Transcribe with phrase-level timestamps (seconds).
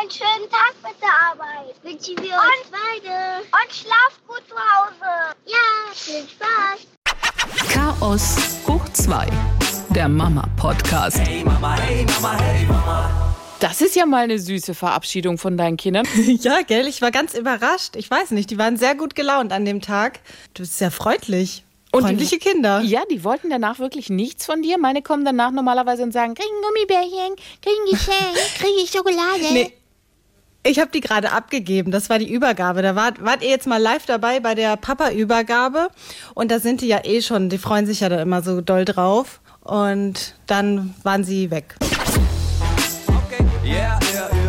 [0.00, 1.74] einen schönen Tag mit der Arbeit.
[1.82, 3.42] Wünschen wir uns beide.
[3.50, 5.34] Und schlaft gut zu Hause.
[5.44, 6.86] Ja, viel Spaß.
[7.72, 9.26] Chaos hoch 2.
[9.90, 11.18] Der Mama-Podcast.
[11.18, 13.34] Hey Mama, hey Mama, hey Mama.
[13.58, 16.06] Das ist ja mal eine süße Verabschiedung von deinen Kindern.
[16.16, 17.96] Ja, gell, ich war ganz überrascht.
[17.96, 20.20] Ich weiß nicht, die waren sehr gut gelaunt an dem Tag.
[20.54, 21.64] Du bist sehr freundlich.
[21.90, 22.82] Und Freundliche die, Kinder.
[22.82, 24.78] Ja, die wollten danach wirklich nichts von dir.
[24.78, 29.52] Meine kommen danach normalerweise und sagen, krieg ein Gummibärchen, krieg ein Geschenk, krieg ich Schokolade.
[29.52, 29.72] Nee.
[30.68, 31.90] Ich habe die gerade abgegeben.
[31.92, 32.82] Das war die Übergabe.
[32.82, 35.88] Da wart, wart ihr jetzt mal live dabei bei der Papa-Übergabe.
[36.34, 38.84] Und da sind die ja eh schon, die freuen sich ja da immer so doll
[38.84, 39.40] drauf.
[39.62, 41.74] Und dann waren sie weg.
[41.80, 44.48] Okay, yeah, yeah, yeah.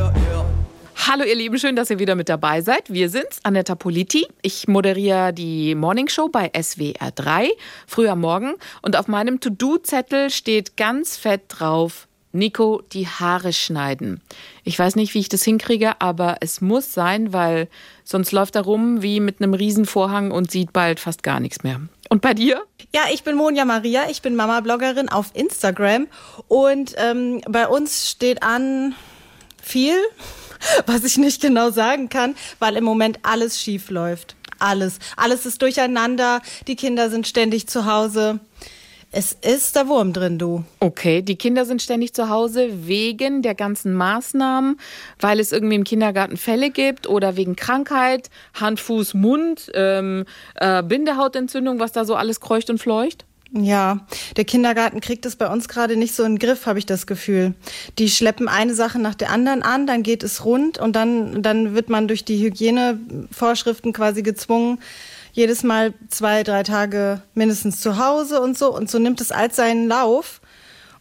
[1.08, 2.92] Hallo ihr Lieben, schön, dass ihr wieder mit dabei seid.
[2.94, 4.28] Wir sind's, Annetta Politi.
[4.42, 7.50] Ich moderiere die Morning Show bei SWR 3,
[7.88, 8.56] früh am Morgen.
[8.82, 14.22] Und auf meinem To-Do-Zettel steht ganz fett drauf, Nico, die Haare schneiden.
[14.64, 17.68] Ich weiß nicht, wie ich das hinkriege, aber es muss sein, weil
[18.04, 21.82] sonst läuft er rum wie mit einem Riesenvorhang und sieht bald fast gar nichts mehr.
[22.10, 22.64] Und bei dir?
[22.94, 26.08] Ja, ich bin Monja Maria, ich bin Mama-Bloggerin auf Instagram
[26.48, 28.96] und ähm, bei uns steht an
[29.62, 29.98] viel,
[30.86, 34.36] was ich nicht genau sagen kann, weil im Moment alles schief läuft.
[34.60, 35.00] Alles.
[35.16, 38.40] Alles ist durcheinander, die Kinder sind ständig zu Hause.
[39.12, 40.64] Es ist der Wurm drin, du.
[40.80, 44.80] Okay, die Kinder sind ständig zu Hause wegen der ganzen Maßnahmen,
[45.20, 50.84] weil es irgendwie im Kindergarten Fälle gibt oder wegen Krankheit, Hand, Fuß, Mund, ähm, äh,
[50.84, 53.26] Bindehautentzündung, was da so alles kreucht und fleucht.
[53.52, 54.06] Ja,
[54.38, 57.08] der Kindergarten kriegt es bei uns gerade nicht so in den Griff, habe ich das
[57.08, 57.56] Gefühl.
[57.98, 61.74] Die schleppen eine Sache nach der anderen an, dann geht es rund und dann, dann
[61.74, 64.78] wird man durch die Hygienevorschriften quasi gezwungen,
[65.40, 68.76] jedes Mal zwei, drei Tage mindestens zu Hause und so.
[68.76, 70.42] Und so nimmt es all seinen Lauf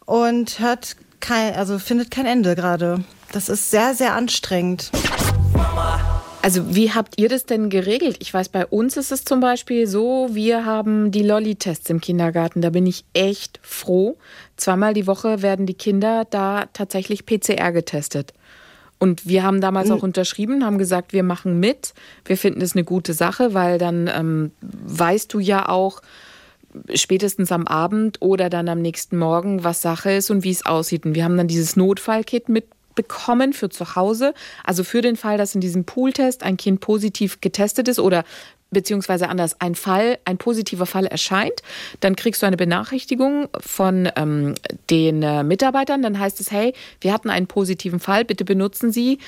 [0.07, 3.03] und hört kein, also findet kein Ende gerade.
[3.33, 4.93] Das ist sehr, sehr anstrengend.
[6.41, 8.17] Also wie habt ihr das denn geregelt?
[8.21, 12.63] Ich weiß, bei uns ist es zum Beispiel so, wir haben die Lolli-Tests im Kindergarten.
[12.63, 14.19] Da bin ich echt froh.
[14.57, 18.35] Zweimal die Woche werden die Kinder da tatsächlich PCR getestet.
[18.99, 21.95] Und wir haben damals auch unterschrieben, haben gesagt, wir machen mit.
[22.25, 26.03] Wir finden es eine gute Sache, weil dann ähm, weißt du ja auch
[26.95, 31.07] spätestens am Abend oder dann am nächsten Morgen, was Sache ist und wie es aussieht.
[31.07, 34.35] Und wir haben dann dieses Notfallkit mitbekommen für zu Hause.
[34.65, 38.25] Also für den Fall, dass in diesem Pooltest ein Kind positiv getestet ist oder
[38.71, 41.63] beziehungsweise anders ein Fall, ein positiver Fall erscheint,
[42.01, 44.55] dann kriegst du eine Benachrichtigung von ähm,
[44.91, 46.03] den äh, Mitarbeitern.
[46.03, 49.19] Dann heißt es, hey, wir hatten einen positiven Fall, bitte benutzen Sie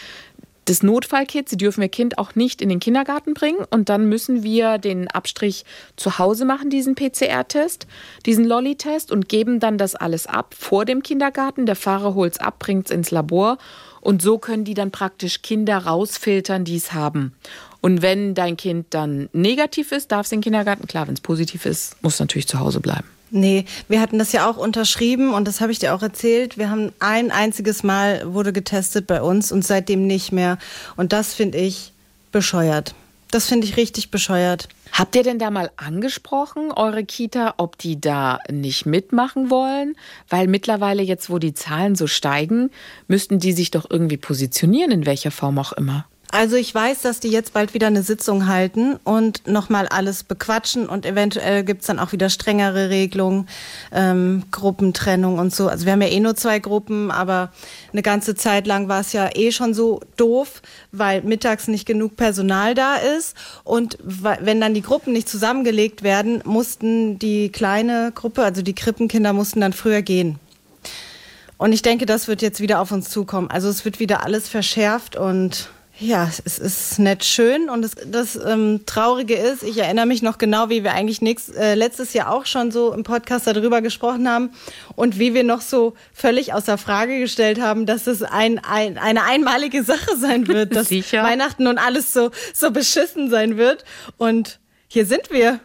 [0.67, 1.49] das Notfallkit.
[1.49, 3.65] Sie dürfen Ihr Kind auch nicht in den Kindergarten bringen.
[3.71, 5.65] Und dann müssen wir den Abstrich
[5.97, 7.87] zu Hause machen, diesen PCR-Test,
[8.25, 11.67] diesen Lolli-Test und geben dann das alles ab vor dem Kindergarten.
[11.67, 13.59] Der Fahrer holt es ab, bringt es ins Labor.
[14.01, 17.35] Und so können die dann praktisch Kinder rausfiltern, die es haben.
[17.81, 20.87] Und wenn dein Kind dann negativ ist, darf es in den Kindergarten.
[20.87, 23.07] Klar, wenn es positiv ist, muss es natürlich zu Hause bleiben.
[23.33, 26.59] Nee, wir hatten das ja auch unterschrieben und das habe ich dir auch erzählt.
[26.59, 30.59] Wir haben ein einziges Mal wurde getestet bei uns und seitdem nicht mehr.
[30.97, 31.93] Und das finde ich
[32.33, 32.95] bescheuert.
[33.31, 34.69] Das finde ich richtig bescheuert.
[34.91, 39.95] Habt ihr denn da mal angesprochen, eure Kita, ob die da nicht mitmachen wollen?
[40.29, 42.71] Weil mittlerweile jetzt, wo die Zahlen so steigen,
[43.07, 46.07] müssten die sich doch irgendwie positionieren, in welcher Form auch immer.
[46.33, 50.89] Also ich weiß, dass die jetzt bald wieder eine Sitzung halten und nochmal alles bequatschen
[50.89, 53.49] und eventuell gibt's dann auch wieder strengere Regelungen,
[53.91, 55.69] ähm, Gruppentrennung und so.
[55.69, 57.51] Also wir haben ja eh nur zwei Gruppen, aber
[57.93, 62.15] eine ganze Zeit lang war es ja eh schon so doof, weil mittags nicht genug
[62.17, 68.45] Personal da ist und wenn dann die Gruppen nicht zusammengelegt werden, mussten die kleine Gruppe,
[68.45, 70.39] also die Krippenkinder mussten dann früher gehen.
[71.59, 73.51] Und ich denke, das wird jetzt wieder auf uns zukommen.
[73.51, 75.69] Also es wird wieder alles verschärft und
[76.01, 80.39] ja, es ist nicht schön und das, das ähm, Traurige ist, ich erinnere mich noch
[80.39, 84.29] genau, wie wir eigentlich nächst, äh, letztes Jahr auch schon so im Podcast darüber gesprochen
[84.29, 84.51] haben
[84.97, 89.25] und wie wir noch so völlig außer Frage gestellt haben, dass es ein, ein, eine
[89.25, 91.23] einmalige Sache sein wird, dass Sicher.
[91.23, 93.85] Weihnachten und alles so, so beschissen sein wird.
[94.17, 94.59] Und
[94.89, 95.61] hier sind wir.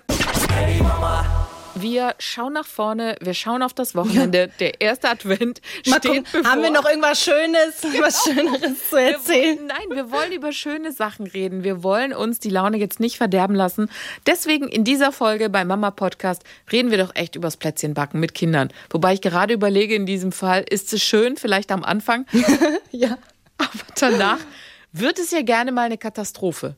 [1.77, 4.50] Wir schauen nach vorne, wir schauen auf das Wochenende.
[4.60, 6.50] Der erste Advent Mal steht gucken, bevor.
[6.51, 9.57] haben wir noch irgendwas Schönes, was Schöneres zu Wir erzählen?
[9.57, 11.63] wollen- Nein, wir wollen über schöne Sachen reden.
[11.63, 13.89] Wir wollen uns die Laune jetzt nicht verderben lassen.
[14.25, 18.69] Deswegen in dieser Folge beim Mama Podcast reden wir doch echt übers Plätzchenbacken mit Kindern.
[18.89, 22.25] Wobei ich gerade überlege, in diesem Fall ist es schön, vielleicht am Anfang,
[22.92, 23.18] Ja.
[23.57, 23.69] aber
[24.00, 24.39] danach
[24.94, 26.75] wird es ja gerne mal eine Katastrophe.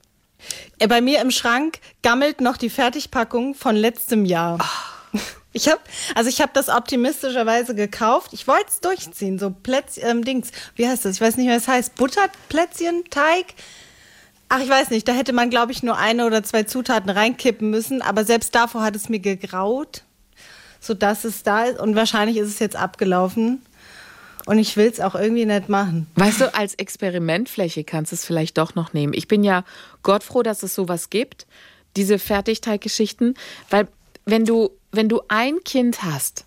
[0.79, 4.57] Äh, Bei mir im Schrank gammelt noch die Fertigpackung von letztem Jahr.
[4.59, 5.17] Ah.
[5.53, 5.79] Ich habe,
[6.13, 8.31] also ich habe das optimistischerweise gekauft.
[8.33, 11.15] Ich wollte es durchziehen, so Plätzchen, ähm, Dings, wie heißt das?
[11.15, 11.95] Ich weiß nicht, was es heißt.
[11.95, 13.55] Butterplätzchen, Teig.
[14.49, 17.71] Ach, ich weiß nicht, da hätte man, glaube ich, nur eine oder zwei Zutaten reinkippen
[17.71, 20.03] müssen, aber selbst davor hat es mir gegraut,
[20.79, 21.79] sodass es da ist.
[21.79, 23.65] Und wahrscheinlich ist es jetzt abgelaufen.
[24.47, 26.07] Und ich will es auch irgendwie nicht machen.
[26.15, 29.11] Weißt du, als Experimentfläche kannst du es vielleicht doch noch nehmen.
[29.13, 29.65] Ich bin ja
[30.03, 31.45] Gott froh, dass es sowas gibt,
[31.97, 33.33] diese Fertigteiggeschichten,
[33.69, 33.89] weil
[34.23, 36.45] wenn du, wenn du ein Kind hast,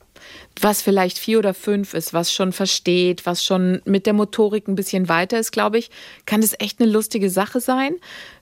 [0.59, 4.77] was vielleicht vier oder fünf ist, was schon versteht, was schon mit der Motorik ein
[4.77, 5.91] bisschen weiter ist, glaube ich,
[6.25, 7.97] kann das echt eine lustige Sache sein.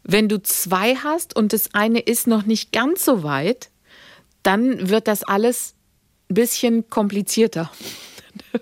[0.05, 3.71] Wenn du zwei hast und das eine ist noch nicht ganz so weit,
[4.45, 5.75] dann wird das alles
[6.31, 7.73] ein bisschen komplizierter.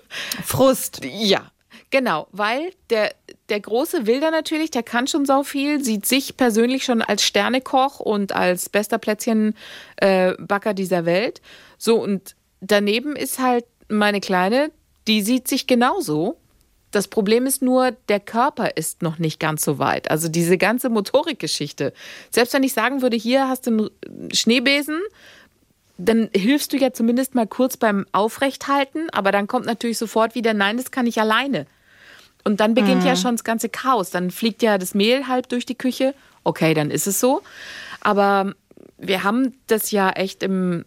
[0.43, 1.01] Frust.
[1.03, 1.51] Ja,
[1.89, 3.13] genau, weil der,
[3.49, 7.99] der große Wilder natürlich, der kann schon so viel, sieht sich persönlich schon als Sternekoch
[7.99, 11.41] und als bester Plätzchenbacker äh, dieser Welt.
[11.77, 14.71] So, und daneben ist halt meine Kleine,
[15.07, 16.37] die sieht sich genauso.
[16.91, 20.09] Das Problem ist nur, der Körper ist noch nicht ganz so weit.
[20.09, 21.93] Also diese ganze Motorikgeschichte.
[22.31, 24.99] Selbst wenn ich sagen würde, hier hast du einen Schneebesen,
[25.97, 30.53] dann hilfst du ja zumindest mal kurz beim Aufrechthalten, aber dann kommt natürlich sofort wieder,
[30.53, 31.65] nein, das kann ich alleine.
[32.43, 33.07] Und dann beginnt mhm.
[33.07, 34.09] ja schon das ganze Chaos.
[34.09, 36.13] Dann fliegt ja das Mehl halb durch die Küche.
[36.43, 37.41] Okay, dann ist es so.
[37.99, 38.53] Aber
[38.97, 40.85] wir haben das ja echt im,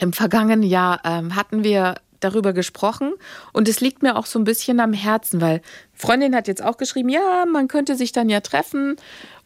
[0.00, 3.12] im vergangenen Jahr ähm, hatten wir darüber gesprochen
[3.52, 5.60] und es liegt mir auch so ein bisschen am Herzen, weil
[5.92, 8.96] Freundin hat jetzt auch geschrieben, ja, man könnte sich dann ja treffen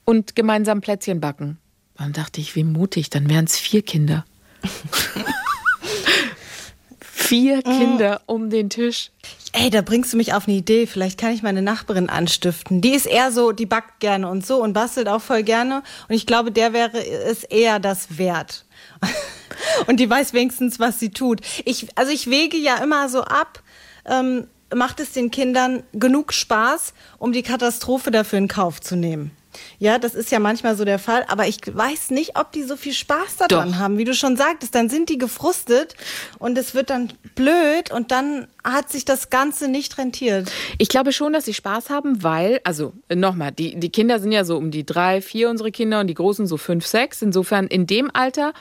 [0.05, 1.59] und gemeinsam Plätzchen backen.
[1.97, 4.25] Dann dachte ich, wie mutig, dann wären es vier Kinder.
[7.01, 7.62] Vier mm.
[7.62, 9.11] Kinder um den Tisch.
[9.53, 10.87] Ey, da bringst du mich auf eine Idee.
[10.87, 12.81] Vielleicht kann ich meine Nachbarin anstiften.
[12.81, 15.83] Die ist eher so, die backt gerne und so und bastelt auch voll gerne.
[16.09, 18.65] Und ich glaube, der wäre es eher das wert.
[19.87, 21.41] und die weiß wenigstens, was sie tut.
[21.65, 23.62] Ich, also ich wege ja immer so ab.
[24.05, 29.33] Ähm, macht es den Kindern genug Spaß, um die Katastrophe dafür in Kauf zu nehmen?
[29.79, 32.76] Ja, das ist ja manchmal so der Fall, aber ich weiß nicht, ob die so
[32.76, 33.79] viel Spaß daran Doch.
[33.79, 34.75] haben, wie du schon sagtest.
[34.75, 35.94] Dann sind die gefrustet
[36.38, 40.50] und es wird dann blöd und dann hat sich das Ganze nicht rentiert.
[40.79, 44.44] Ich glaube schon, dass sie Spaß haben, weil, also nochmal, die, die Kinder sind ja
[44.44, 47.23] so um die drei, vier unsere Kinder und die Großen so fünf, sechs.
[47.23, 48.52] Insofern in dem Alter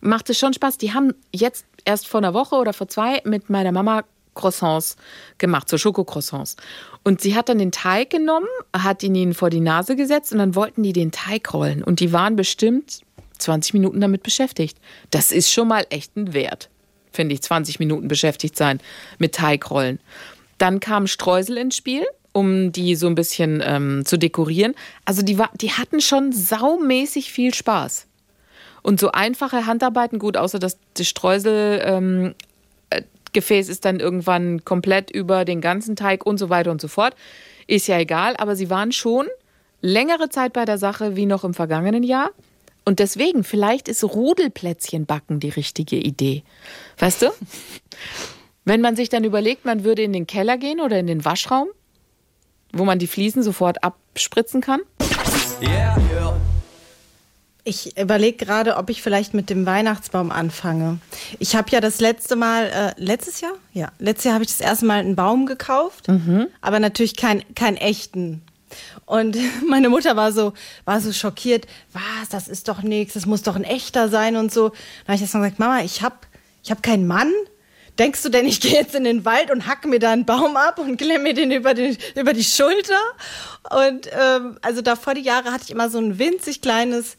[0.00, 0.78] macht es schon Spaß.
[0.78, 4.04] Die haben jetzt erst vor einer Woche oder vor zwei mit meiner Mama
[4.34, 4.96] Croissants
[5.38, 6.56] gemacht, so Schokocroissants.
[7.02, 10.38] Und sie hat dann den Teig genommen, hat ihn ihnen vor die Nase gesetzt und
[10.38, 11.82] dann wollten die den Teig rollen.
[11.82, 13.00] Und die waren bestimmt
[13.38, 14.78] 20 Minuten damit beschäftigt.
[15.10, 16.68] Das ist schon mal echt ein Wert,
[17.12, 18.80] finde ich, 20 Minuten beschäftigt sein
[19.18, 19.98] mit Teigrollen.
[20.58, 24.74] Dann kam Streusel ins Spiel, um die so ein bisschen ähm, zu dekorieren.
[25.04, 28.06] Also die, war, die hatten schon saumäßig viel Spaß.
[28.82, 32.34] Und so einfache Handarbeiten, gut, außer dass die Streusel ähm,
[33.32, 37.14] Gefäß ist dann irgendwann komplett über den ganzen Teig und so weiter und so fort.
[37.66, 39.26] Ist ja egal, aber sie waren schon
[39.80, 42.30] längere Zeit bei der Sache wie noch im vergangenen Jahr.
[42.84, 46.42] Und deswegen, vielleicht ist Rudelplätzchen backen die richtige Idee.
[46.98, 47.30] Weißt du?
[48.64, 51.68] Wenn man sich dann überlegt, man würde in den Keller gehen oder in den Waschraum,
[52.72, 54.80] wo man die Fliesen sofort abspritzen kann.
[55.62, 56.49] Yeah, yeah.
[57.64, 60.98] Ich überlege gerade, ob ich vielleicht mit dem Weihnachtsbaum anfange.
[61.38, 63.52] Ich habe ja das letzte Mal, äh, letztes Jahr?
[63.72, 66.46] Ja, letztes Jahr habe ich das erste Mal einen Baum gekauft, mhm.
[66.62, 68.42] aber natürlich keinen kein echten.
[69.04, 69.36] Und
[69.68, 70.54] meine Mutter war so,
[70.84, 74.52] war so schockiert, was, das ist doch nichts, das muss doch ein echter sein und
[74.52, 74.70] so.
[74.70, 76.16] Dann habe ich jetzt mal gesagt, Mama, ich habe
[76.62, 77.32] ich hab keinen Mann.
[77.98, 80.56] Denkst du denn, ich gehe jetzt in den Wald und hacke mir da einen Baum
[80.56, 83.00] ab und klemme mir den über, den über die Schulter?
[83.70, 87.18] Und ähm, also da vor die Jahre hatte ich immer so ein winzig kleines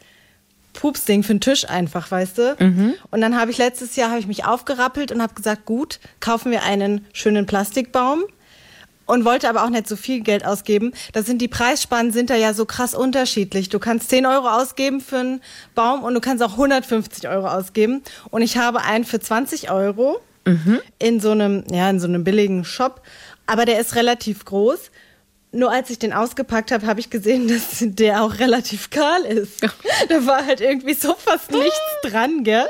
[0.74, 2.56] Pupsding für den Tisch einfach, weißt du?
[2.60, 2.94] Mhm.
[3.10, 6.51] Und dann habe ich letztes Jahr habe ich mich aufgerappelt und habe gesagt, gut, kaufen
[6.51, 8.24] wir einen schönen Plastikbaum
[9.06, 10.94] und wollte aber auch nicht so viel Geld ausgeben.
[11.12, 13.68] Da sind die Preisspannen sind da ja so krass unterschiedlich.
[13.70, 15.42] Du kannst 10 Euro ausgeben für einen
[15.75, 18.04] Baum und du kannst auch 150 Euro ausgeben.
[18.30, 20.80] Und ich habe einen für 20 Euro mhm.
[20.98, 23.01] in so einem, ja, in so einem billigen Shop.
[23.48, 24.92] Aber der ist relativ groß.
[25.53, 29.62] Nur als ich den ausgepackt habe, habe ich gesehen, dass der auch relativ kahl ist.
[30.10, 32.67] da war halt irgendwie so fast nichts dran, gell?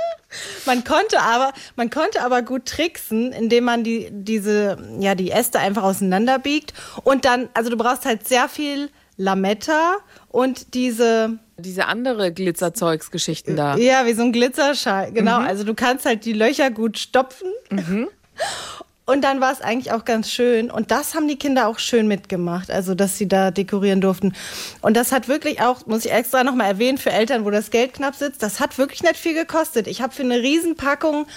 [0.65, 5.59] Man konnte aber, man konnte aber gut tricksen, indem man die, diese, ja, die Äste
[5.59, 6.73] einfach auseinanderbiegt
[7.03, 9.97] und dann, also du brauchst halt sehr viel Lametta
[10.29, 13.75] und diese, diese andere Glitzerzeugsgeschichten da.
[13.75, 15.41] Ja, wie so ein Glitzerschal, genau.
[15.41, 15.47] Mhm.
[15.47, 17.51] Also du kannst halt die Löcher gut stopfen.
[17.69, 18.07] Mhm.
[19.12, 20.72] Und dann war es eigentlich auch ganz schön.
[20.72, 24.34] Und das haben die Kinder auch schön mitgemacht, also dass sie da dekorieren durften.
[24.82, 27.94] Und das hat wirklich auch, muss ich extra nochmal erwähnen, für Eltern, wo das Geld
[27.94, 29.88] knapp sitzt, das hat wirklich nicht viel gekostet.
[29.88, 31.27] Ich habe für eine Riesenpackung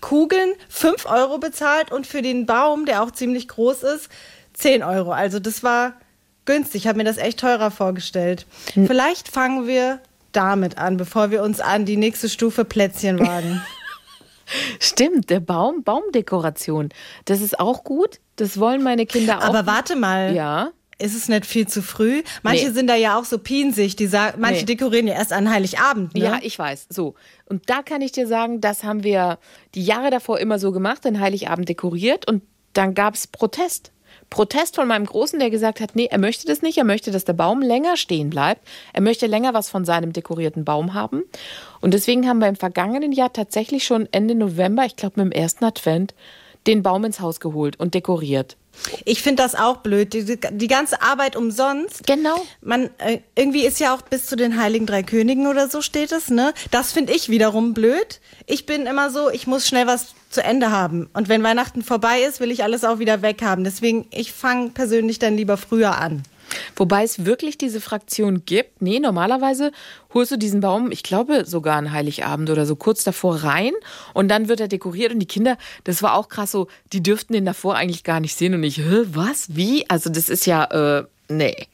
[0.00, 4.08] Kugeln 5 Euro bezahlt und für den Baum, der auch ziemlich groß ist,
[4.54, 5.12] 10 Euro.
[5.12, 5.92] Also das war
[6.46, 6.82] günstig.
[6.82, 8.46] Ich habe mir das echt teurer vorgestellt.
[8.72, 8.86] Hm.
[8.86, 10.00] Vielleicht fangen wir
[10.32, 13.60] damit an, bevor wir uns an die nächste Stufe Plätzchen wagen.
[14.80, 16.90] Stimmt, der Baum, Baumdekoration.
[17.24, 18.20] Das ist auch gut.
[18.36, 19.42] Das wollen meine Kinder auch.
[19.42, 20.34] Aber warte mal.
[20.34, 20.70] Ja.
[21.00, 22.22] Ist es nicht viel zu früh?
[22.42, 22.72] Manche nee.
[22.72, 24.66] sind da ja auch so pinsig, die sagen, manche nee.
[24.66, 26.14] dekorieren ja erst an Heiligabend.
[26.14, 26.24] Ne?
[26.24, 26.88] Ja, ich weiß.
[26.90, 27.14] So.
[27.46, 29.38] Und da kann ich dir sagen, das haben wir
[29.76, 33.92] die Jahre davor immer so gemacht, an Heiligabend dekoriert und dann gab es Protest.
[34.30, 37.24] Protest von meinem Großen, der gesagt hat, nee, er möchte das nicht, er möchte, dass
[37.24, 41.22] der Baum länger stehen bleibt, er möchte länger was von seinem dekorierten Baum haben.
[41.80, 45.40] Und deswegen haben wir im vergangenen Jahr tatsächlich schon Ende November, ich glaube mit dem
[45.40, 46.14] ersten Advent,
[46.66, 48.56] den Baum ins Haus geholt und dekoriert.
[49.04, 50.12] Ich finde das auch blöd.
[50.12, 52.06] Die, die, ganze Arbeit umsonst.
[52.06, 52.46] Genau.
[52.60, 56.12] Man, äh, irgendwie ist ja auch bis zu den Heiligen Drei Königen oder so steht
[56.12, 56.52] es, ne?
[56.70, 58.20] Das finde ich wiederum blöd.
[58.46, 61.08] Ich bin immer so, ich muss schnell was zu Ende haben.
[61.14, 63.64] Und wenn Weihnachten vorbei ist, will ich alles auch wieder weghaben.
[63.64, 66.22] Deswegen, ich fange persönlich dann lieber früher an.
[66.76, 68.82] Wobei es wirklich diese Fraktion gibt.
[68.82, 69.72] Nee, normalerweise
[70.14, 73.72] holst du diesen Baum, ich glaube sogar an Heiligabend oder so kurz davor rein
[74.14, 77.32] und dann wird er dekoriert und die Kinder, das war auch krass so, die dürften
[77.32, 79.88] den davor eigentlich gar nicht sehen und ich, Hä, was, wie?
[79.88, 80.64] Also das ist ja,
[80.98, 81.68] äh, nee.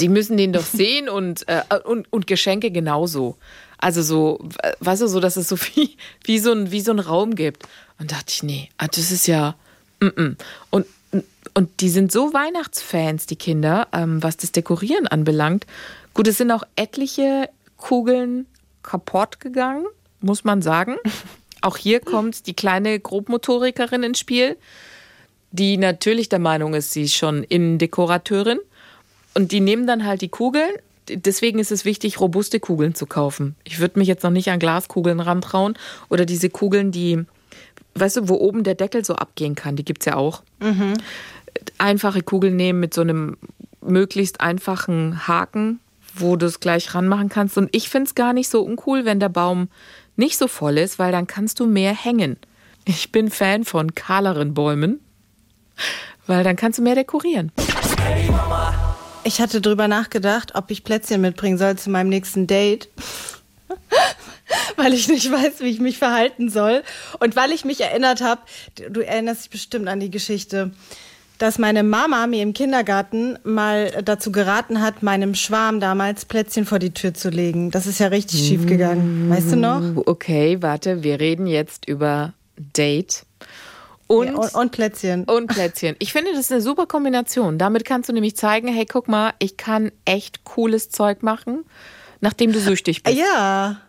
[0.00, 3.36] Die müssen den doch sehen und, äh, und, und Geschenke genauso.
[3.78, 4.48] Also so,
[4.80, 7.64] weißt du, so, dass es so wie, wie, so, ein, wie so ein Raum gibt.
[7.98, 9.54] Und dachte ich, nee, ah, das ist ja.
[10.00, 10.36] Mm -mm.
[10.70, 10.86] Und
[11.54, 15.66] und die sind so Weihnachtsfans, die Kinder, ähm, was das Dekorieren anbelangt.
[16.12, 18.46] Gut, es sind auch etliche Kugeln
[18.82, 19.86] kaputt gegangen,
[20.20, 20.96] muss man sagen.
[21.60, 24.58] Auch hier kommt die kleine Grobmotorikerin ins Spiel,
[25.50, 28.58] die natürlich der Meinung ist, sie ist schon Innendekorateurin.
[29.32, 30.70] Und die nehmen dann halt die Kugeln.
[31.08, 33.56] Deswegen ist es wichtig, robuste Kugeln zu kaufen.
[33.64, 35.74] Ich würde mich jetzt noch nicht an Glaskugeln rantrauen
[36.10, 37.24] oder diese Kugeln, die,
[37.94, 40.42] weißt du, wo oben der Deckel so abgehen kann, die gibt es ja auch.
[40.60, 40.94] Mhm
[41.78, 43.36] einfache Kugel nehmen mit so einem
[43.80, 45.80] möglichst einfachen Haken,
[46.14, 47.58] wo du es gleich ranmachen kannst.
[47.58, 49.68] Und ich finde es gar nicht so uncool, wenn der Baum
[50.16, 52.36] nicht so voll ist, weil dann kannst du mehr hängen.
[52.84, 55.00] Ich bin Fan von kahleren Bäumen,
[56.26, 57.50] weil dann kannst du mehr dekorieren.
[59.24, 62.88] Ich hatte drüber nachgedacht, ob ich Plätzchen mitbringen soll zu meinem nächsten Date.
[64.76, 66.82] weil ich nicht weiß, wie ich mich verhalten soll.
[67.20, 68.42] Und weil ich mich erinnert habe,
[68.90, 70.72] du erinnerst dich bestimmt an die Geschichte
[71.44, 76.78] dass meine Mama mir im Kindergarten mal dazu geraten hat, meinem Schwarm damals Plätzchen vor
[76.78, 77.70] die Tür zu legen.
[77.70, 79.28] Das ist ja richtig schief gegangen.
[79.28, 79.82] Weißt du noch?
[80.06, 83.26] Okay, warte, wir reden jetzt über Date.
[84.06, 85.24] Und, ja, und, und, Plätzchen.
[85.24, 85.96] Und Plätzchen.
[85.98, 87.58] Ich finde, das ist eine super Kombination.
[87.58, 91.66] Damit kannst du nämlich zeigen, hey, guck mal, ich kann echt cooles Zeug machen,
[92.22, 93.18] nachdem du süchtig bist.
[93.18, 93.82] Ja.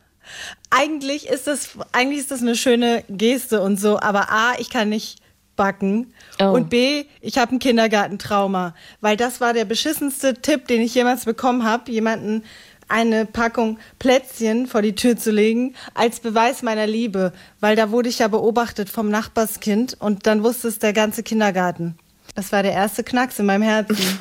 [0.71, 4.89] Eigentlich ist das, eigentlich ist das eine schöne Geste und so, aber A, ich kann
[4.89, 5.19] nicht
[5.55, 6.13] backen.
[6.39, 6.51] Oh.
[6.51, 11.25] Und B, ich habe ein Kindergartentrauma, weil das war der beschissenste Tipp, den ich jemals
[11.25, 12.43] bekommen habe, jemanden
[12.87, 18.09] eine Packung Plätzchen vor die Tür zu legen, als Beweis meiner Liebe, weil da wurde
[18.09, 21.97] ich ja beobachtet vom Nachbarskind und dann wusste es der ganze Kindergarten.
[22.35, 24.19] Das war der erste Knacks in meinem Herzen.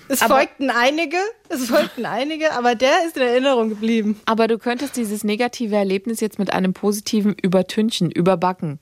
[0.07, 1.17] es aber, folgten einige,
[1.49, 4.19] es folgten einige, aber der ist in Erinnerung geblieben.
[4.25, 8.79] Aber du könntest dieses negative Erlebnis jetzt mit einem positiven übertünchen, überbacken.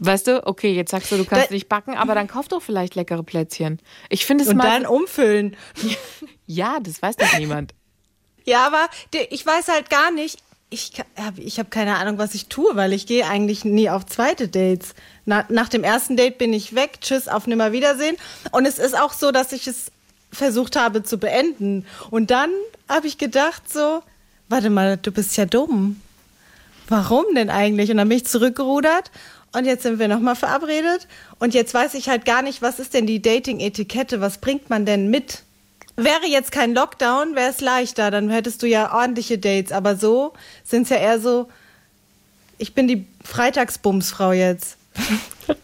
[0.00, 2.62] Weißt du, okay, jetzt sagst du, du kannst da, nicht backen, aber dann kauf doch
[2.62, 3.80] vielleicht leckere Plätzchen.
[4.08, 5.56] Ich finde es Und dann umfüllen.
[6.50, 7.74] Ja, das weiß doch niemand.
[8.46, 8.88] Ja, aber
[9.28, 10.38] ich weiß halt gar nicht,
[10.70, 14.06] ich habe ich hab keine Ahnung, was ich tue, weil ich gehe eigentlich nie auf
[14.06, 14.94] zweite Dates.
[15.26, 18.16] Na, nach dem ersten Date bin ich weg, tschüss, auf Nimmerwiedersehen.
[18.52, 19.92] Und es ist auch so, dass ich es
[20.32, 21.86] versucht habe zu beenden.
[22.10, 22.50] Und dann
[22.88, 24.02] habe ich gedacht so,
[24.48, 26.00] warte mal, du bist ja dumm.
[26.88, 27.90] Warum denn eigentlich?
[27.90, 29.10] Und dann bin ich zurückgerudert
[29.52, 31.06] und jetzt sind wir nochmal verabredet.
[31.38, 34.20] Und jetzt weiß ich halt gar nicht, was ist denn die Dating-Etikette?
[34.20, 35.42] Was bringt man denn mit?
[35.96, 38.10] Wäre jetzt kein Lockdown, wäre es leichter.
[38.10, 39.72] Dann hättest du ja ordentliche Dates.
[39.72, 41.48] Aber so sind es ja eher so,
[42.58, 44.76] ich bin die Freitagsbumsfrau jetzt.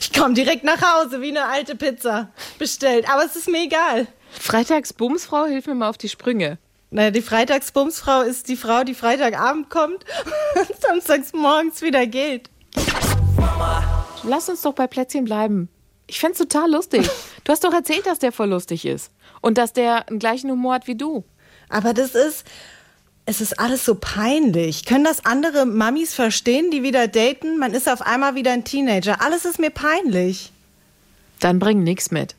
[0.00, 2.28] ich komme direkt nach Hause wie eine alte Pizza
[2.58, 3.08] bestellt.
[3.10, 4.06] Aber es ist mir egal.
[4.38, 6.58] Freitagsbumsfrau, hilf mir mal auf die Sprünge.
[6.90, 10.04] Naja, die Freitagsbumsfrau ist die Frau, die Freitagabend kommt
[10.54, 12.51] und samstags morgens wieder geht.
[14.24, 15.68] Lass uns doch bei Plätzchen bleiben.
[16.06, 17.08] Ich fände total lustig.
[17.44, 19.10] Du hast doch erzählt, dass der voll lustig ist.
[19.40, 21.24] Und dass der einen gleichen Humor hat wie du.
[21.68, 22.44] Aber das ist.
[23.24, 24.84] es ist alles so peinlich.
[24.84, 27.58] Können das andere Mamis verstehen, die wieder daten?
[27.58, 29.20] Man ist auf einmal wieder ein Teenager.
[29.20, 30.52] Alles ist mir peinlich.
[31.40, 32.36] Dann bring nichts mit.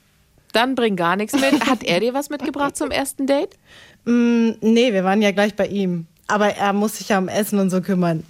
[0.54, 1.66] Dann bring gar nichts mit.
[1.66, 3.58] Hat er dir was mitgebracht zum ersten Date?
[4.06, 6.08] Mm, nee, wir waren ja gleich bei ihm.
[6.28, 8.24] Aber er muss sich ja um Essen und so kümmern.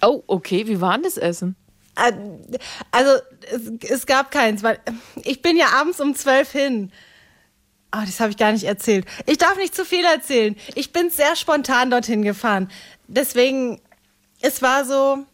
[0.00, 0.66] Oh, okay.
[0.66, 1.56] Wie war denn das Essen?
[1.96, 3.10] Also,
[3.50, 4.78] es, es gab keins, weil
[5.24, 6.92] ich bin ja abends um zwölf hin.
[7.90, 9.06] Ah, das habe ich gar nicht erzählt.
[9.26, 10.56] Ich darf nicht zu viel erzählen.
[10.74, 12.70] Ich bin sehr spontan dorthin gefahren.
[13.08, 13.80] Deswegen,
[14.40, 15.24] es war so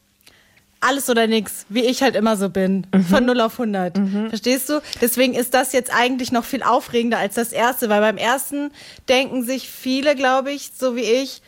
[0.83, 2.87] alles oder nichts, wie ich halt immer so bin.
[3.09, 3.99] Von 0 auf 100.
[4.29, 4.83] Verstehst du?
[5.01, 8.73] Deswegen ist das jetzt eigentlich noch viel aufregender als das erste, weil beim ersten
[9.09, 11.41] denken sich viele, glaube ich, so wie ich,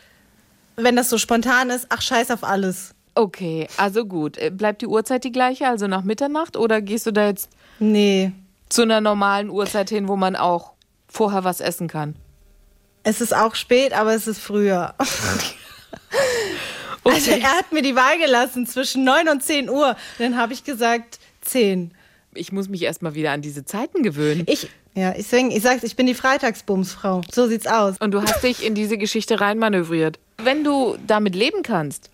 [0.77, 2.94] wenn das so spontan ist, ach scheiß auf alles.
[3.15, 4.37] Okay, also gut.
[4.37, 6.57] Äh, Bleibt die Uhrzeit die gleiche, also nach Mitternacht?
[6.57, 8.31] Oder gehst du da jetzt Nee.
[8.69, 10.73] zu einer normalen Uhrzeit hin, wo man auch
[11.07, 12.15] vorher was essen kann?
[13.03, 14.93] Es ist auch spät, aber es ist früher.
[17.03, 19.95] Also er hat mir die Wahl gelassen zwischen 9 und 10 Uhr.
[20.17, 21.91] Dann habe ich gesagt 10.
[22.33, 24.43] Ich muss mich erstmal wieder an diese Zeiten gewöhnen.
[24.47, 27.21] Ich, ja, deswegen, ich sag's, ich bin die Freitagsbumsfrau.
[27.31, 27.97] So sieht's aus.
[27.99, 30.17] Und du hast dich in diese Geschichte reinmanövriert.
[30.43, 32.09] Wenn du damit leben kannst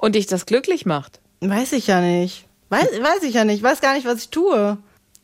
[0.00, 2.44] und dich das glücklich macht, Weiß ich ja nicht.
[2.68, 3.62] Weiß, weiß ich ja nicht.
[3.62, 4.76] Weiß gar nicht, was ich tue.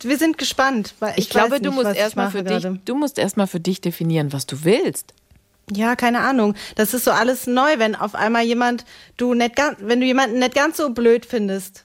[0.02, 0.95] Wir sind gespannt.
[0.99, 2.80] weil ich, Ich, glaube, du nicht, musst erstmal für dich, gerade.
[2.85, 5.12] du musst erstmal für dich definieren, was du willst.
[5.71, 6.54] Ja, keine Ahnung.
[6.75, 8.85] Das ist so alles neu, wenn auf einmal jemand,
[9.18, 11.85] du nicht ganz, wenn du jemanden nicht ganz so blöd findest.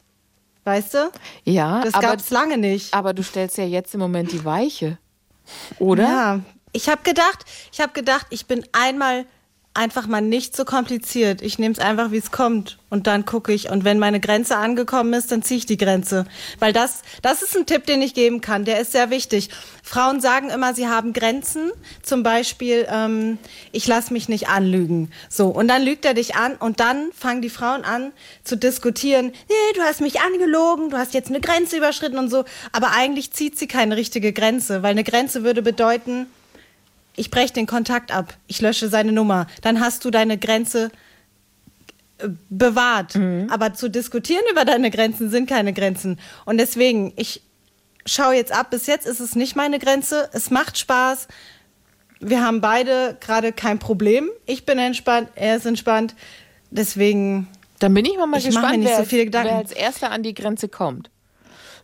[0.63, 1.11] Weißt du?
[1.43, 2.93] Ja, Das aber, gab's lange nicht.
[2.93, 4.97] aber du stellst ja jetzt im Moment die Weiche.
[5.79, 6.03] Oder?
[6.03, 6.39] Ja,
[6.71, 7.43] ich habe gedacht,
[7.73, 9.25] ich habe gedacht, ich bin einmal
[9.73, 11.41] einfach mal nicht so kompliziert.
[11.41, 14.57] Ich nehme es einfach, wie es kommt und dann gucke ich und wenn meine Grenze
[14.57, 16.25] angekommen ist, dann ziehe ich die Grenze,
[16.59, 18.65] weil das das ist ein Tipp, den ich geben kann.
[18.65, 19.49] Der ist sehr wichtig.
[19.81, 21.71] Frauen sagen immer, sie haben Grenzen.
[22.03, 23.37] Zum Beispiel, ähm,
[23.71, 25.09] ich lasse mich nicht anlügen.
[25.29, 28.11] So und dann lügt er dich an und dann fangen die Frauen an
[28.43, 29.27] zu diskutieren.
[29.27, 32.43] Nee, du hast mich angelogen, du hast jetzt eine Grenze überschritten und so.
[32.73, 36.27] Aber eigentlich zieht sie keine richtige Grenze, weil eine Grenze würde bedeuten
[37.15, 40.91] ich breche den Kontakt ab, ich lösche seine Nummer, dann hast du deine Grenze
[42.17, 43.15] äh, bewahrt.
[43.49, 46.19] Aber zu diskutieren über deine Grenzen sind keine Grenzen.
[46.45, 47.41] Und deswegen, ich
[48.05, 51.27] schaue jetzt ab, bis jetzt ist es nicht meine Grenze, es macht Spaß.
[52.19, 54.29] Wir haben beide gerade kein Problem.
[54.45, 56.15] Ich bin entspannt, er ist entspannt.
[56.69, 57.47] Deswegen,
[57.79, 60.69] Dann bin ich mal, mal Ich gespannt, wer, so wer als erster an die Grenze
[60.69, 61.09] kommt.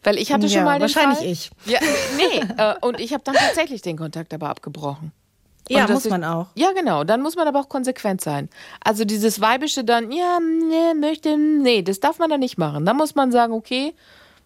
[0.04, 1.52] Weil ich hatte Ja, schon mal den wahrscheinlich Fall, ich.
[1.66, 1.80] Ja,
[2.18, 5.12] nee, äh, und ich habe dann tatsächlich den Kontakt aber abgebrochen.
[5.70, 6.48] ja, Und das muss ist- man auch.
[6.56, 7.04] Ja, genau.
[7.04, 8.50] Dann muss man aber auch konsequent sein.
[8.84, 12.86] Also dieses weibische dann, ja, nee, möchte, nee, das darf man dann nicht machen.
[12.86, 13.94] Da muss man sagen, okay,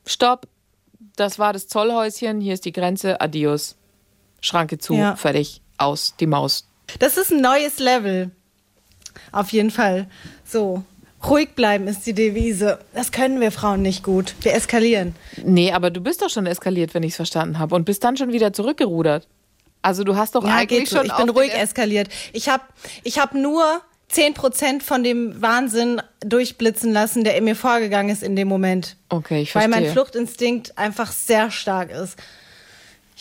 [0.05, 0.47] stopp,
[1.15, 3.75] das war das Zollhäuschen, hier ist die Grenze, adios.
[4.39, 5.15] Schranke zu, Ja.
[5.15, 6.67] fertig, aus, die Maus.
[6.99, 8.31] Das ist ein neues Level.
[9.31, 10.07] Auf jeden Fall.
[10.45, 10.83] So.
[11.27, 12.79] Ruhig bleiben ist die Devise.
[12.93, 14.33] Das können wir Frauen nicht gut.
[14.41, 15.15] Wir eskalieren.
[15.43, 17.75] Nee, aber du bist doch schon eskaliert, wenn ich es verstanden habe.
[17.75, 19.27] Und bist dann schon wieder zurückgerudert.
[19.81, 22.09] Also du hast doch Ja, eigentlich schon Ich bin ruhig eskaliert.
[22.33, 22.63] Ich habe
[23.03, 23.81] ich hab nur
[24.11, 28.97] 10% von dem Wahnsinn durchblitzen lassen, der in mir vorgegangen ist in dem Moment.
[29.09, 29.91] Okay, ich Weil mein verstehe.
[29.93, 32.17] Fluchtinstinkt einfach sehr stark ist.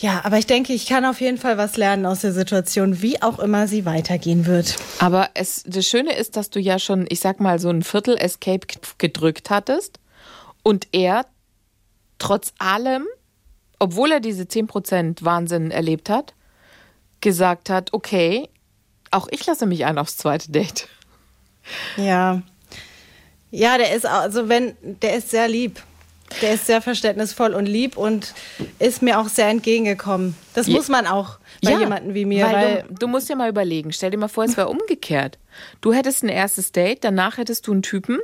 [0.01, 3.21] Ja, aber ich denke, ich kann auf jeden Fall was lernen aus der Situation, wie
[3.21, 4.75] auch immer sie weitergehen wird.
[4.97, 8.17] Aber es, das Schöne ist, dass du ja schon, ich sag mal, so ein Viertel
[8.17, 8.65] Escape
[8.97, 9.99] gedrückt hattest
[10.63, 11.27] und er
[12.17, 13.05] trotz allem,
[13.77, 16.33] obwohl er diese 10% Wahnsinn erlebt hat,
[17.19, 18.49] gesagt hat, okay,
[19.11, 20.87] auch ich lasse mich ein aufs zweite Date.
[21.95, 22.41] Ja.
[23.51, 25.83] Ja, der ist also wenn der ist sehr lieb.
[26.41, 28.33] Der ist sehr verständnisvoll und lieb und
[28.79, 30.35] ist mir auch sehr entgegengekommen.
[30.53, 30.73] Das Ja.
[30.75, 33.91] muss man auch bei jemandem wie mir, weil, weil, du, du musst dir mal überlegen,
[33.93, 35.37] stell dir mal vor, es wäre umgekehrt.
[35.81, 38.19] Du hättest ein erstes Date, danach hättest du einen Typen,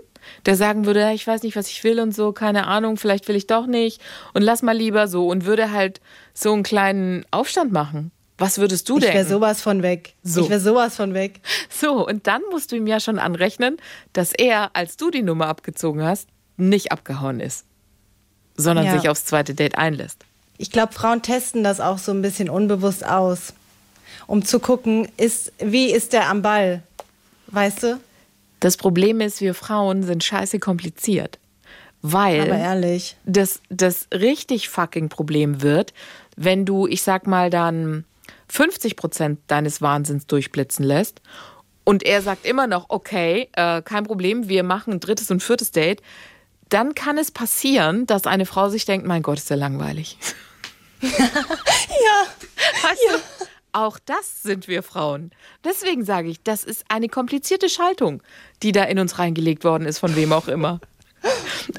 [0.45, 3.27] der sagen würde, "Ja, ich weiß nicht, was ich will und so, keine Ahnung, vielleicht
[3.27, 4.01] will ich doch nicht
[4.33, 6.01] und lass mal lieber so und würde halt
[6.33, 8.11] so einen kleinen Aufstand machen.
[8.39, 10.13] Was würdest du ich wäre sowas von weg.
[10.23, 10.41] So.
[10.41, 11.41] Ich wäre sowas von weg.
[11.69, 13.77] So, und dann musst du ihm ja schon anrechnen,
[14.13, 17.65] dass er, als du die Nummer abgezogen hast, nicht abgehauen ist,
[18.57, 18.99] sondern Ja.
[18.99, 20.25] sich aufs zweite Date einlässt.
[20.57, 23.53] Ich glaube, Frauen testen das auch so ein bisschen unbewusst aus,
[24.25, 26.81] um zu gucken, ist, wie ist der am Ball?
[27.47, 27.99] Weißt du?
[28.59, 31.37] Das Problem ist, wir Frauen sind scheiße kompliziert.
[32.01, 33.15] Weil Aber ehrlich.
[33.25, 35.93] das, das richtig fucking Problem wird,
[36.35, 38.03] wenn du, ich sag mal, dann
[38.49, 41.21] 50 Prozent deines Wahnsinns durchblitzen lässt
[41.83, 45.71] und er sagt immer noch, okay, äh, kein Problem, wir machen ein drittes und viertes
[45.71, 46.01] Date,
[46.69, 50.17] dann kann es passieren, dass eine Frau sich denkt, mein Gott, ist der langweilig.
[51.01, 52.89] Ja.
[52.89, 53.45] Weißt du?
[53.77, 55.31] auch das sind wir Frauen.
[55.63, 58.23] Deswegen sage ich, das ist eine komplizierte Schaltung,
[58.63, 60.79] die da in uns reingelegt worden ist, von wem auch immer.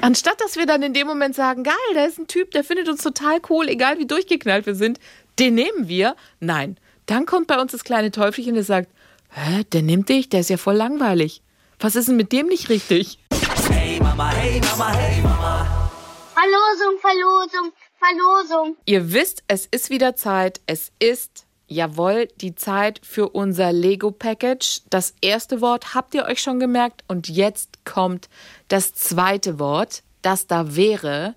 [0.01, 2.87] Anstatt dass wir dann in dem Moment sagen, geil, da ist ein Typ, der findet
[2.87, 4.99] uns total cool, egal wie durchgeknallt wir sind,
[5.39, 6.15] den nehmen wir.
[6.39, 8.89] Nein, dann kommt bei uns das kleine Teufelchen, das sagt,
[9.31, 11.41] hä, der nimmt dich, der ist ja voll langweilig.
[11.79, 13.19] Was ist denn mit dem nicht richtig?
[14.09, 15.91] Mama, hey Mama, hey Mama.
[16.33, 18.77] Verlosung, Verlosung, Verlosung.
[18.85, 20.61] Ihr wisst, es ist wieder Zeit.
[20.65, 24.81] Es ist, jawohl, die Zeit für unser Lego-Package.
[24.89, 27.03] Das erste Wort habt ihr euch schon gemerkt.
[27.07, 28.29] Und jetzt kommt
[28.67, 30.01] das zweite Wort.
[30.23, 31.35] Das da wäre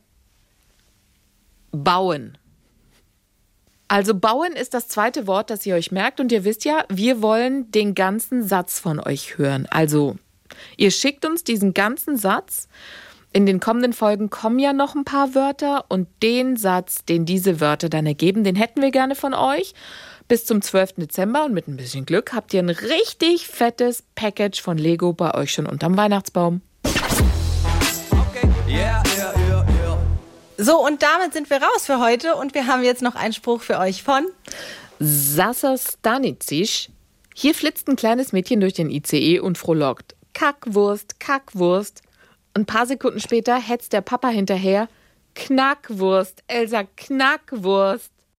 [1.73, 2.39] bauen.
[3.87, 6.21] Also bauen ist das zweite Wort, das ihr euch merkt.
[6.21, 9.67] Und ihr wisst ja, wir wollen den ganzen Satz von euch hören.
[9.71, 10.17] Also
[10.77, 12.69] ihr schickt uns diesen ganzen Satz.
[13.35, 17.61] In den kommenden Folgen kommen ja noch ein paar Wörter und den Satz, den diese
[17.61, 19.73] Wörter dann ergeben, den hätten wir gerne von euch.
[20.29, 20.95] Bis zum 12.
[20.97, 25.35] Dezember und mit ein bisschen Glück habt ihr ein richtig fettes Package von Lego bei
[25.35, 26.61] euch schon unterm Weihnachtsbaum.
[26.85, 29.99] Okay, yeah, yeah, yeah, yeah.
[30.59, 33.63] So, und damit sind wir raus für heute und wir haben jetzt noch einen Spruch
[33.63, 34.27] für euch von
[34.99, 36.91] Sasa Stanicic.
[37.35, 40.15] Hier flitzt ein kleines Mädchen durch den ICE und frohlockt.
[40.35, 42.03] Kackwurst, Kackwurst.
[42.55, 44.89] Ein paar Sekunden später hetzt der Papa hinterher.
[45.35, 48.12] Knackwurst, Elsa, Knackwurst.